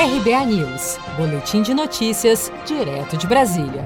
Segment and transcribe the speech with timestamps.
[0.00, 3.84] RBA News, Boletim de Notícias, direto de Brasília.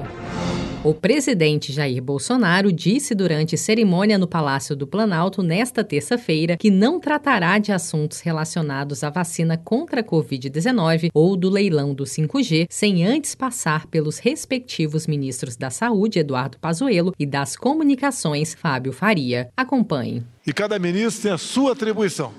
[0.83, 6.99] O presidente Jair Bolsonaro disse durante cerimônia no Palácio do Planalto nesta terça-feira que não
[6.99, 13.03] tratará de assuntos relacionados à vacina contra a Covid-19 ou do leilão do 5G sem
[13.03, 19.49] antes passar pelos respectivos ministros da Saúde, Eduardo Pazuello, e das Comunicações, Fábio Faria.
[19.57, 20.23] Acompanhe.
[20.45, 22.31] E cada ministro tem a sua atribuição.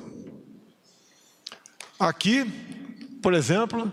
[1.98, 2.46] Aqui,
[3.24, 3.90] por exemplo,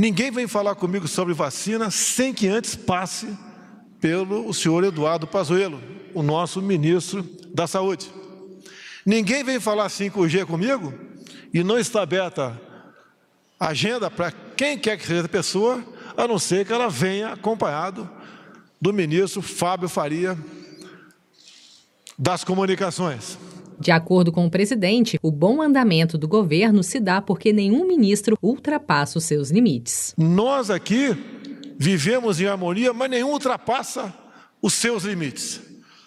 [0.00, 3.36] Ninguém vem falar comigo sobre vacina sem que antes passe
[4.00, 5.78] pelo o senhor Eduardo Pazuello,
[6.14, 7.22] o nosso ministro
[7.52, 8.10] da Saúde.
[9.04, 10.94] Ninguém vem falar 5G comigo
[11.52, 12.58] e não está aberta
[13.58, 15.84] a agenda para quem quer que seja a pessoa,
[16.16, 18.08] a não ser que ela venha acompanhado
[18.80, 20.34] do ministro Fábio Faria
[22.18, 23.36] das Comunicações.
[23.80, 28.36] De acordo com o presidente, o bom andamento do governo se dá porque nenhum ministro
[28.42, 30.14] ultrapassa os seus limites.
[30.18, 31.16] Nós aqui
[31.78, 34.12] vivemos em harmonia, mas nenhum ultrapassa
[34.60, 35.62] os seus limites.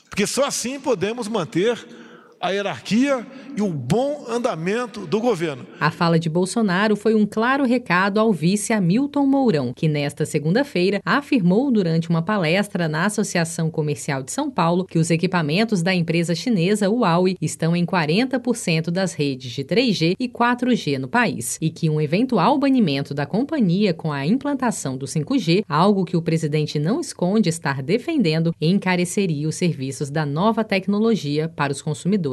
[0.08, 2.03] Porque só assim podemos manter
[2.44, 5.66] a hierarquia e o bom andamento do governo.
[5.80, 10.99] A fala de Bolsonaro foi um claro recado ao vice Hamilton Mourão, que nesta segunda-feira
[11.05, 16.36] afirmou durante uma palestra na Associação Comercial de São Paulo que os equipamentos da empresa
[16.36, 21.89] chinesa Huawei estão em 40% das redes de 3G e 4G no país e que
[21.89, 26.99] um eventual banimento da companhia com a implantação do 5G, algo que o presidente não
[26.99, 32.33] esconde estar defendendo, encareceria os serviços da nova tecnologia para os consumidores